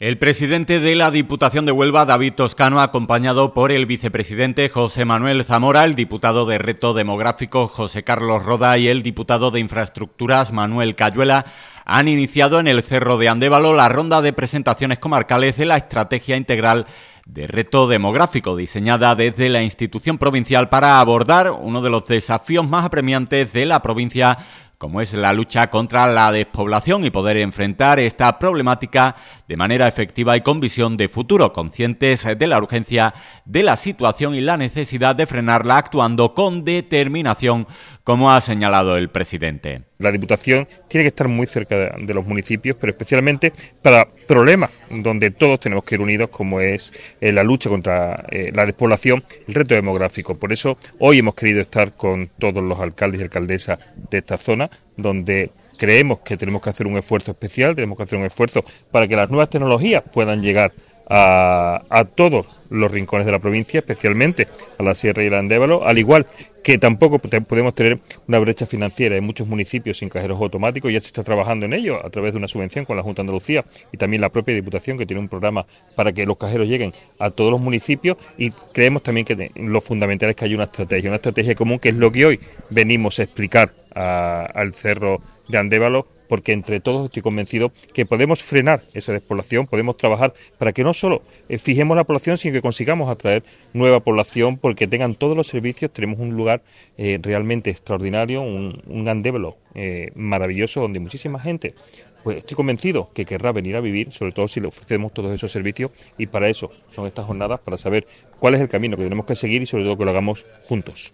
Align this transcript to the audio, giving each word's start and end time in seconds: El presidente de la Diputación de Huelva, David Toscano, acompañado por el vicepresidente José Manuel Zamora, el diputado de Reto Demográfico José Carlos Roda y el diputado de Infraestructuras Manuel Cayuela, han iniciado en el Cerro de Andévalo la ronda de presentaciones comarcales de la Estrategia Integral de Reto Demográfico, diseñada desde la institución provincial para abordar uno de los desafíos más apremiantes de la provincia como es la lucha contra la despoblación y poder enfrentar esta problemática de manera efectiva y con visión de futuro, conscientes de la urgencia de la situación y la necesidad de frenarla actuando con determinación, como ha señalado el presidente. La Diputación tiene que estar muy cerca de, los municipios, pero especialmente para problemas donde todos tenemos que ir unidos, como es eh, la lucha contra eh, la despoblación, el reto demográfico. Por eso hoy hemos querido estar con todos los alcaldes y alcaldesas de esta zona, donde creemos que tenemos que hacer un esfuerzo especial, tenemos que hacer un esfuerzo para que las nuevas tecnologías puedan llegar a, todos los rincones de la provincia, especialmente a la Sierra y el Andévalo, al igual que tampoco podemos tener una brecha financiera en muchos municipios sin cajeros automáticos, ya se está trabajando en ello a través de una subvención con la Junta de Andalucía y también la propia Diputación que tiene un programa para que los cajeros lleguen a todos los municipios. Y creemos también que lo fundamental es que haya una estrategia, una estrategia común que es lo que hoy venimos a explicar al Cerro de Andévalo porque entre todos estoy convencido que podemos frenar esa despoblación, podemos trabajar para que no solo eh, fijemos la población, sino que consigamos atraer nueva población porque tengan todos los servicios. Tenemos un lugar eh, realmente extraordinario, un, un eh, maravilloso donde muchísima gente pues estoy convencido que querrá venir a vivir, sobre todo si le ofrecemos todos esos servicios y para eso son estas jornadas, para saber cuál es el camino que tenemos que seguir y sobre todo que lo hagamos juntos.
El 0.00 0.16
presidente 0.16 0.78
de 0.78 0.94
la 0.94 1.10
Diputación 1.10 1.66
de 1.66 1.72
Huelva, 1.72 2.06
David 2.06 2.34
Toscano, 2.34 2.80
acompañado 2.80 3.52
por 3.52 3.72
el 3.72 3.84
vicepresidente 3.84 4.68
José 4.68 5.04
Manuel 5.04 5.42
Zamora, 5.42 5.84
el 5.84 5.96
diputado 5.96 6.46
de 6.46 6.56
Reto 6.56 6.94
Demográfico 6.94 7.66
José 7.66 8.04
Carlos 8.04 8.44
Roda 8.44 8.78
y 8.78 8.86
el 8.86 9.02
diputado 9.02 9.50
de 9.50 9.58
Infraestructuras 9.58 10.52
Manuel 10.52 10.94
Cayuela, 10.94 11.46
han 11.84 12.06
iniciado 12.06 12.60
en 12.60 12.68
el 12.68 12.84
Cerro 12.84 13.18
de 13.18 13.28
Andévalo 13.28 13.74
la 13.74 13.88
ronda 13.88 14.22
de 14.22 14.32
presentaciones 14.32 15.00
comarcales 15.00 15.56
de 15.56 15.66
la 15.66 15.78
Estrategia 15.78 16.36
Integral 16.36 16.86
de 17.26 17.48
Reto 17.48 17.88
Demográfico, 17.88 18.56
diseñada 18.56 19.16
desde 19.16 19.48
la 19.48 19.64
institución 19.64 20.16
provincial 20.16 20.68
para 20.68 21.00
abordar 21.00 21.50
uno 21.50 21.82
de 21.82 21.90
los 21.90 22.06
desafíos 22.06 22.68
más 22.68 22.84
apremiantes 22.84 23.52
de 23.52 23.66
la 23.66 23.82
provincia 23.82 24.38
como 24.78 25.00
es 25.00 25.12
la 25.12 25.32
lucha 25.32 25.70
contra 25.70 26.06
la 26.06 26.30
despoblación 26.30 27.04
y 27.04 27.10
poder 27.10 27.36
enfrentar 27.38 27.98
esta 27.98 28.38
problemática 28.38 29.16
de 29.48 29.56
manera 29.56 29.88
efectiva 29.88 30.36
y 30.36 30.42
con 30.42 30.60
visión 30.60 30.96
de 30.96 31.08
futuro, 31.08 31.52
conscientes 31.52 32.24
de 32.38 32.46
la 32.46 32.58
urgencia 32.58 33.12
de 33.44 33.64
la 33.64 33.76
situación 33.76 34.36
y 34.36 34.40
la 34.40 34.56
necesidad 34.56 35.16
de 35.16 35.26
frenarla 35.26 35.78
actuando 35.78 36.32
con 36.32 36.64
determinación, 36.64 37.66
como 38.08 38.32
ha 38.32 38.40
señalado 38.40 38.96
el 38.96 39.10
presidente. 39.10 39.82
La 39.98 40.10
Diputación 40.10 40.66
tiene 40.88 41.04
que 41.04 41.08
estar 41.08 41.28
muy 41.28 41.46
cerca 41.46 41.94
de, 41.94 42.14
los 42.14 42.26
municipios, 42.26 42.74
pero 42.80 42.92
especialmente 42.92 43.52
para 43.82 44.08
problemas 44.26 44.82
donde 44.88 45.30
todos 45.30 45.60
tenemos 45.60 45.84
que 45.84 45.96
ir 45.96 46.00
unidos, 46.00 46.30
como 46.30 46.58
es 46.58 46.90
eh, 47.20 47.32
la 47.32 47.44
lucha 47.44 47.68
contra 47.68 48.24
eh, 48.30 48.50
la 48.54 48.64
despoblación, 48.64 49.22
el 49.46 49.52
reto 49.52 49.74
demográfico. 49.74 50.38
Por 50.38 50.54
eso 50.54 50.78
hoy 50.98 51.18
hemos 51.18 51.34
querido 51.34 51.60
estar 51.60 51.96
con 51.96 52.30
todos 52.38 52.64
los 52.64 52.80
alcaldes 52.80 53.20
y 53.20 53.24
alcaldesas 53.24 53.78
de 54.10 54.16
esta 54.16 54.38
zona, 54.38 54.70
donde 54.96 55.50
creemos 55.76 56.20
que 56.20 56.38
tenemos 56.38 56.62
que 56.62 56.70
hacer 56.70 56.86
un 56.86 56.96
esfuerzo 56.96 57.32
especial, 57.32 57.74
tenemos 57.74 57.98
que 57.98 58.04
hacer 58.04 58.18
un 58.18 58.24
esfuerzo 58.24 58.64
para 58.90 59.06
que 59.06 59.16
las 59.16 59.28
nuevas 59.28 59.50
tecnologías 59.50 60.02
puedan 60.10 60.40
llegar 60.40 60.72
a, 61.10 62.06
todos 62.14 62.46
los 62.70 62.90
rincones 62.90 63.26
de 63.26 63.32
la 63.32 63.38
provincia, 63.38 63.80
especialmente 63.80 64.46
a 64.78 64.82
la 64.82 64.94
Sierra 64.94 65.22
y 65.22 65.26
el 65.26 65.34
Andévalo, 65.34 65.86
al 65.86 65.98
igual 65.98 66.26
que 66.68 66.76
tampoco 66.76 67.18
podemos 67.18 67.74
tener 67.74 67.98
una 68.26 68.38
brecha 68.38 68.66
financiera 68.66 69.16
en 69.16 69.24
muchos 69.24 69.48
municipios 69.48 69.96
sin 69.96 70.10
cajeros 70.10 70.38
automáticos, 70.38 70.92
ya 70.92 71.00
se 71.00 71.06
está 71.06 71.24
trabajando 71.24 71.64
en 71.64 71.72
ello 71.72 72.04
a 72.04 72.10
través 72.10 72.34
de 72.34 72.36
una 72.36 72.46
subvención 72.46 72.84
con 72.84 72.94
la 72.94 73.02
Junta 73.02 73.22
de 73.22 73.28
Andalucía 73.28 73.64
y 73.90 73.96
también 73.96 74.20
la 74.20 74.28
propia 74.28 74.54
Diputación 74.54 74.98
que 74.98 75.06
tiene 75.06 75.18
un 75.18 75.28
programa 75.28 75.64
para 75.96 76.12
que 76.12 76.26
los 76.26 76.36
cajeros 76.36 76.68
lleguen 76.68 76.92
a 77.18 77.30
todos 77.30 77.50
los 77.50 77.58
municipios. 77.58 78.18
Y 78.36 78.50
creemos 78.50 79.02
también 79.02 79.24
que 79.24 79.50
lo 79.54 79.80
fundamental 79.80 80.28
es 80.28 80.36
que 80.36 80.44
haya 80.44 80.56
una 80.56 80.64
estrategia, 80.64 81.08
una 81.08 81.16
estrategia 81.16 81.54
común 81.54 81.78
que 81.78 81.88
es 81.88 81.94
lo 81.94 82.12
que 82.12 82.26
hoy 82.26 82.40
venimos 82.68 83.18
a 83.18 83.22
explicar 83.22 83.72
al 83.94 84.74
Cerro 84.74 85.22
de 85.48 85.56
Andévalo 85.56 86.17
porque 86.28 86.52
entre 86.52 86.80
todos 86.80 87.06
estoy 87.06 87.22
convencido 87.22 87.72
que 87.92 88.06
podemos 88.06 88.42
frenar 88.42 88.82
esa 88.94 89.12
despoblación, 89.12 89.66
podemos 89.66 89.96
trabajar 89.96 90.34
para 90.58 90.72
que 90.72 90.84
no 90.84 90.94
solo 90.94 91.22
eh, 91.48 91.58
fijemos 91.58 91.96
la 91.96 92.04
población, 92.04 92.36
sino 92.36 92.52
que 92.52 92.62
consigamos 92.62 93.10
atraer 93.10 93.42
nueva 93.72 94.00
población 94.00 94.56
porque 94.56 94.86
tengan 94.86 95.14
todos 95.14 95.36
los 95.36 95.46
servicios. 95.46 95.92
Tenemos 95.92 96.18
un 96.20 96.36
lugar 96.36 96.62
eh, 96.96 97.18
realmente 97.22 97.70
extraordinario, 97.70 98.42
un, 98.42 98.82
un 98.86 99.08
eh, 99.74 100.10
maravilloso 100.14 100.80
donde 100.80 101.00
muchísima 101.00 101.40
gente 101.40 101.74
pues 102.22 102.38
estoy 102.38 102.56
convencido 102.56 103.10
que 103.14 103.24
querrá 103.24 103.52
venir 103.52 103.76
a 103.76 103.80
vivir, 103.80 104.12
sobre 104.12 104.32
todo 104.32 104.48
si 104.48 104.60
le 104.60 104.68
ofrecemos 104.68 105.12
todos 105.12 105.32
esos 105.32 105.50
servicios 105.50 105.90
y 106.18 106.26
para 106.26 106.48
eso 106.48 106.70
son 106.88 107.06
estas 107.06 107.26
jornadas, 107.26 107.60
para 107.60 107.78
saber 107.78 108.06
cuál 108.38 108.54
es 108.54 108.60
el 108.60 108.68
camino 108.68 108.96
que 108.96 109.04
tenemos 109.04 109.24
que 109.24 109.34
seguir 109.34 109.62
y 109.62 109.66
sobre 109.66 109.84
todo 109.84 109.96
que 109.96 110.04
lo 110.04 110.10
hagamos 110.10 110.44
juntos. 110.64 111.06